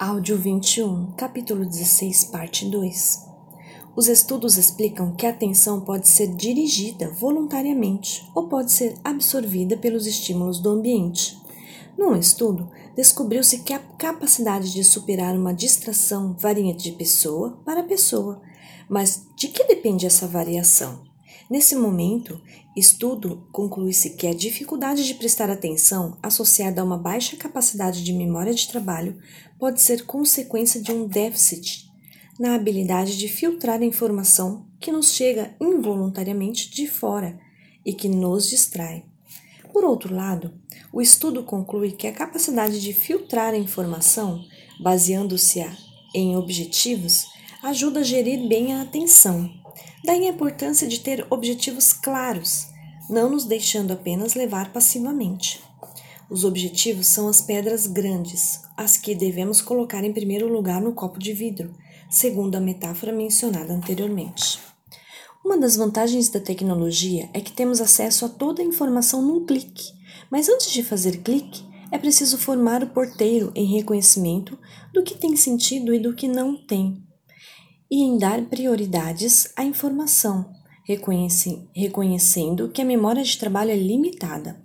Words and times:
Áudio 0.00 0.38
21, 0.38 1.10
capítulo 1.16 1.66
16, 1.66 2.26
parte 2.26 2.64
2. 2.70 3.26
Os 3.96 4.06
estudos 4.06 4.56
explicam 4.56 5.12
que 5.16 5.26
a 5.26 5.30
atenção 5.30 5.80
pode 5.80 6.06
ser 6.06 6.28
dirigida 6.36 7.10
voluntariamente 7.10 8.24
ou 8.32 8.46
pode 8.46 8.70
ser 8.70 8.94
absorvida 9.02 9.76
pelos 9.76 10.06
estímulos 10.06 10.60
do 10.60 10.70
ambiente. 10.70 11.36
Num 11.98 12.14
estudo, 12.14 12.70
descobriu-se 12.94 13.58
que 13.58 13.72
a 13.72 13.80
capacidade 13.80 14.72
de 14.72 14.84
superar 14.84 15.34
uma 15.34 15.52
distração 15.52 16.32
varia 16.38 16.72
de 16.72 16.92
pessoa 16.92 17.58
para 17.64 17.82
pessoa. 17.82 18.40
Mas 18.88 19.26
de 19.34 19.48
que 19.48 19.64
depende 19.64 20.06
essa 20.06 20.28
variação? 20.28 21.07
Nesse 21.50 21.74
momento, 21.74 22.38
estudo 22.76 23.48
conclui-se 23.50 24.10
que 24.10 24.26
a 24.26 24.34
dificuldade 24.34 25.06
de 25.06 25.14
prestar 25.14 25.48
atenção, 25.48 26.18
associada 26.22 26.82
a 26.82 26.84
uma 26.84 26.98
baixa 26.98 27.38
capacidade 27.38 28.04
de 28.04 28.12
memória 28.12 28.52
de 28.52 28.68
trabalho, 28.68 29.18
pode 29.58 29.80
ser 29.80 30.04
consequência 30.04 30.78
de 30.78 30.92
um 30.92 31.06
déficit 31.06 31.88
na 32.38 32.54
habilidade 32.54 33.16
de 33.16 33.28
filtrar 33.28 33.80
a 33.80 33.84
informação 33.84 34.66
que 34.78 34.92
nos 34.92 35.12
chega 35.12 35.56
involuntariamente 35.58 36.70
de 36.70 36.86
fora 36.86 37.40
e 37.84 37.94
que 37.94 38.08
nos 38.10 38.46
distrai. 38.46 39.06
Por 39.72 39.84
outro 39.84 40.14
lado, 40.14 40.52
o 40.92 41.00
estudo 41.00 41.42
conclui 41.42 41.92
que 41.92 42.06
a 42.06 42.12
capacidade 42.12 42.78
de 42.78 42.92
filtrar 42.92 43.54
a 43.54 43.58
informação, 43.58 44.44
baseando-se 44.78 45.64
em 46.14 46.36
objetivos, 46.36 47.26
ajuda 47.62 48.00
a 48.00 48.04
gerir 48.04 48.46
bem 48.46 48.74
a 48.74 48.82
atenção 48.82 49.50
Daí 50.04 50.26
a 50.26 50.30
importância 50.30 50.86
de 50.86 51.00
ter 51.00 51.26
objetivos 51.28 51.92
claros, 51.92 52.68
não 53.10 53.30
nos 53.30 53.44
deixando 53.44 53.92
apenas 53.92 54.34
levar 54.34 54.72
passivamente. 54.72 55.60
Os 56.30 56.44
objetivos 56.44 57.06
são 57.06 57.26
as 57.26 57.40
pedras 57.40 57.86
grandes, 57.86 58.60
as 58.76 58.96
que 58.96 59.14
devemos 59.14 59.60
colocar 59.60 60.04
em 60.04 60.12
primeiro 60.12 60.46
lugar 60.46 60.80
no 60.80 60.92
copo 60.92 61.18
de 61.18 61.32
vidro, 61.32 61.74
segundo 62.10 62.54
a 62.54 62.60
metáfora 62.60 63.12
mencionada 63.12 63.72
anteriormente. 63.72 64.58
Uma 65.44 65.58
das 65.58 65.76
vantagens 65.76 66.28
da 66.28 66.38
tecnologia 66.38 67.28
é 67.32 67.40
que 67.40 67.52
temos 67.52 67.80
acesso 67.80 68.24
a 68.24 68.28
toda 68.28 68.62
a 68.62 68.64
informação 68.64 69.22
num 69.22 69.46
clique, 69.46 69.92
mas 70.30 70.48
antes 70.48 70.70
de 70.70 70.84
fazer 70.84 71.22
clique, 71.22 71.64
é 71.90 71.98
preciso 71.98 72.36
formar 72.36 72.84
o 72.84 72.88
porteiro 72.90 73.50
em 73.54 73.64
reconhecimento 73.64 74.58
do 74.92 75.02
que 75.02 75.16
tem 75.16 75.34
sentido 75.34 75.94
e 75.94 75.98
do 75.98 76.14
que 76.14 76.28
não 76.28 76.54
tem 76.54 77.07
e 77.90 78.02
em 78.02 78.18
dar 78.18 78.42
prioridades 78.42 79.50
à 79.56 79.64
informação, 79.64 80.52
reconhecendo 80.84 82.68
que 82.68 82.82
a 82.82 82.84
memória 82.84 83.22
de 83.22 83.38
trabalho 83.38 83.70
é 83.70 83.76
limitada. 83.76 84.60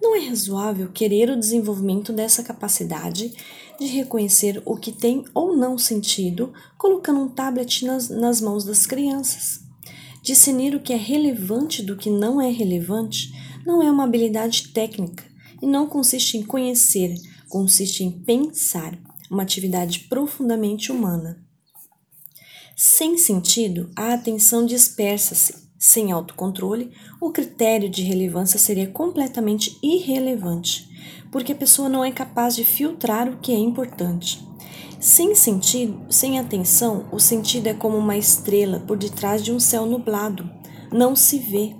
Não 0.00 0.14
é 0.14 0.28
razoável 0.28 0.90
querer 0.92 1.30
o 1.30 1.38
desenvolvimento 1.38 2.12
dessa 2.12 2.42
capacidade 2.42 3.32
de 3.78 3.86
reconhecer 3.86 4.62
o 4.64 4.76
que 4.76 4.92
tem 4.92 5.24
ou 5.34 5.56
não 5.56 5.76
sentido, 5.76 6.52
colocando 6.78 7.20
um 7.20 7.28
tablet 7.28 7.84
nas, 7.84 8.08
nas 8.08 8.40
mãos 8.40 8.64
das 8.64 8.86
crianças. 8.86 9.60
Discernir 10.22 10.74
o 10.74 10.80
que 10.80 10.92
é 10.92 10.96
relevante 10.96 11.82
do 11.82 11.96
que 11.96 12.10
não 12.10 12.40
é 12.40 12.50
relevante 12.50 13.32
não 13.64 13.82
é 13.82 13.90
uma 13.90 14.04
habilidade 14.04 14.68
técnica 14.68 15.24
e 15.60 15.66
não 15.66 15.86
consiste 15.86 16.36
em 16.36 16.42
conhecer, 16.42 17.14
consiste 17.48 18.04
em 18.04 18.10
pensar, 18.10 18.98
uma 19.30 19.42
atividade 19.42 20.00
profundamente 20.08 20.92
humana. 20.92 21.45
Sem 22.78 23.16
sentido, 23.16 23.88
a 23.96 24.12
atenção 24.12 24.66
dispersa-se. 24.66 25.66
Sem 25.78 26.12
autocontrole, 26.12 26.92
o 27.18 27.30
critério 27.30 27.88
de 27.88 28.02
relevância 28.02 28.58
seria 28.58 28.86
completamente 28.86 29.78
irrelevante, 29.82 30.86
porque 31.32 31.52
a 31.52 31.56
pessoa 31.56 31.88
não 31.88 32.04
é 32.04 32.12
capaz 32.12 32.54
de 32.54 32.66
filtrar 32.66 33.30
o 33.30 33.38
que 33.38 33.50
é 33.50 33.56
importante. 33.56 34.46
Sem 35.00 35.34
sentido, 35.34 36.04
sem 36.10 36.38
atenção, 36.38 37.08
o 37.10 37.18
sentido 37.18 37.68
é 37.68 37.72
como 37.72 37.96
uma 37.96 38.14
estrela 38.14 38.80
por 38.80 38.98
detrás 38.98 39.42
de 39.42 39.50
um 39.50 39.58
céu 39.58 39.86
nublado. 39.86 40.46
Não 40.92 41.16
se 41.16 41.38
vê. 41.38 41.74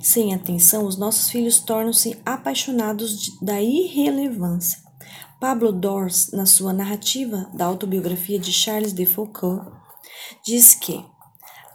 Sem 0.00 0.32
atenção, 0.32 0.86
os 0.86 0.96
nossos 0.96 1.28
filhos 1.28 1.60
tornam-se 1.60 2.18
apaixonados 2.24 3.20
de, 3.20 3.44
da 3.44 3.60
irrelevância. 3.60 4.78
Pablo 5.38 5.70
Dors, 5.70 6.30
na 6.32 6.46
sua 6.46 6.72
narrativa 6.72 7.50
da 7.52 7.66
autobiografia 7.66 8.38
de 8.38 8.50
Charles 8.50 8.94
de 8.94 9.04
Foucault, 9.04 9.76
diz 10.44 10.74
que 10.74 11.04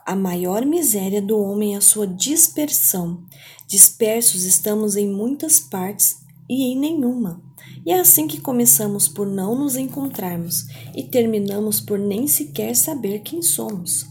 a 0.05 0.15
maior 0.15 0.65
miséria 0.65 1.21
do 1.21 1.39
homem 1.39 1.75
é 1.75 1.77
a 1.77 1.81
sua 1.81 2.05
dispersão. 2.05 3.23
Dispersos 3.67 4.43
estamos 4.43 4.95
em 4.95 5.07
muitas 5.07 5.59
partes 5.59 6.17
e 6.49 6.71
em 6.71 6.77
nenhuma. 6.77 7.41
E 7.85 7.91
é 7.91 7.99
assim 7.99 8.27
que 8.27 8.39
começamos 8.39 9.07
por 9.07 9.27
não 9.27 9.55
nos 9.55 9.75
encontrarmos 9.75 10.67
e 10.95 11.03
terminamos 11.03 11.79
por 11.79 11.97
nem 11.97 12.27
sequer 12.27 12.75
saber 12.75 13.19
quem 13.19 13.41
somos. 13.41 14.05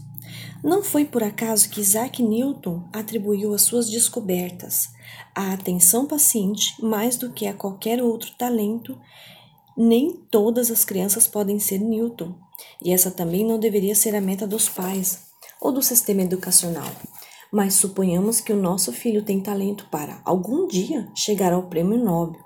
Não 0.63 0.81
foi 0.81 1.05
por 1.05 1.23
acaso 1.23 1.69
que 1.69 1.81
Isaac 1.81 2.23
Newton 2.23 2.87
atribuiu 2.93 3.53
às 3.53 3.63
suas 3.63 3.89
descobertas 3.89 4.89
a 5.35 5.53
atenção 5.53 6.05
paciente 6.05 6.73
mais 6.81 7.17
do 7.17 7.31
que 7.31 7.47
a 7.47 7.53
qualquer 7.53 8.01
outro 8.01 8.31
talento. 8.37 8.97
Nem 9.75 10.13
todas 10.29 10.69
as 10.69 10.85
crianças 10.85 11.27
podem 11.27 11.59
ser 11.59 11.79
Newton, 11.79 12.35
e 12.83 12.91
essa 12.91 13.09
também 13.09 13.45
não 13.45 13.57
deveria 13.57 13.95
ser 13.95 14.15
a 14.15 14.21
meta 14.21 14.45
dos 14.45 14.69
pais 14.69 15.19
ou 15.59 15.71
do 15.71 15.81
sistema 15.81 16.21
educacional. 16.21 16.91
Mas 17.51 17.75
suponhamos 17.75 18.39
que 18.39 18.51
o 18.51 18.61
nosso 18.61 18.91
filho 18.91 19.23
tem 19.23 19.39
talento 19.39 19.87
para, 19.89 20.21
algum 20.25 20.67
dia, 20.67 21.07
chegar 21.15 21.53
ao 21.53 21.63
prêmio 21.63 21.97
Nobel. 21.97 22.41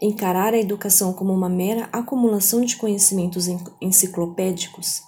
Encarar 0.00 0.54
a 0.54 0.58
educação 0.58 1.12
como 1.12 1.32
uma 1.32 1.48
mera 1.48 1.88
acumulação 1.92 2.64
de 2.64 2.76
conhecimentos 2.76 3.46
enciclopédicos 3.80 5.02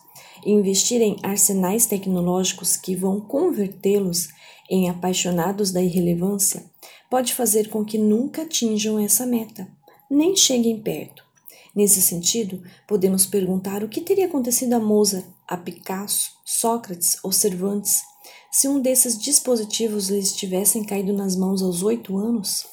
e 0.44 0.52
investir 0.52 1.00
em 1.00 1.16
arsenais 1.22 1.86
tecnológicos 1.86 2.76
que 2.76 2.94
vão 2.94 3.20
convertê-los 3.20 4.28
em 4.70 4.88
apaixonados 4.88 5.72
da 5.72 5.82
irrelevância 5.82 6.64
pode 7.10 7.34
fazer 7.34 7.68
com 7.68 7.84
que 7.84 7.98
nunca 7.98 8.42
atinjam 8.42 8.98
essa 8.98 9.26
meta, 9.26 9.68
nem 10.10 10.36
cheguem 10.36 10.80
perto. 10.80 11.25
Nesse 11.76 12.00
sentido, 12.00 12.62
podemos 12.88 13.26
perguntar 13.26 13.84
o 13.84 13.88
que 13.88 14.00
teria 14.00 14.24
acontecido 14.24 14.72
a 14.72 14.80
Mozart, 14.80 15.26
a 15.46 15.58
Picasso, 15.58 16.30
Sócrates 16.42 17.18
ou 17.22 17.30
Cervantes 17.30 18.00
se 18.50 18.66
um 18.66 18.80
desses 18.80 19.18
dispositivos 19.18 20.08
lhes 20.08 20.34
tivessem 20.34 20.82
caído 20.82 21.12
nas 21.12 21.36
mãos 21.36 21.62
aos 21.62 21.82
oito 21.82 22.16
anos? 22.16 22.66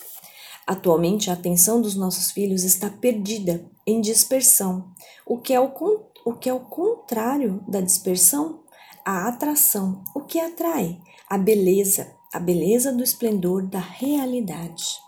Atualmente, 0.66 1.30
a 1.30 1.34
atenção 1.34 1.82
dos 1.82 1.96
nossos 1.96 2.32
filhos 2.32 2.64
está 2.64 2.90
perdida 2.90 3.70
em 3.86 4.00
dispersão, 4.00 4.94
o 5.26 5.38
que 5.38 5.54
é 5.54 5.60
o, 5.60 5.70
o, 6.26 6.34
que 6.34 6.48
é 6.48 6.54
o 6.54 6.62
contrário 6.62 7.62
da 7.68 7.82
dispersão, 7.82 8.62
a 9.04 9.28
atração, 9.28 10.02
o 10.16 10.22
que 10.22 10.40
atrai, 10.40 10.98
a 11.30 11.38
beleza, 11.38 12.16
a 12.32 12.40
beleza 12.40 12.94
do 12.94 13.04
esplendor 13.04 13.68
da 13.68 13.80
realidade. 13.80 15.03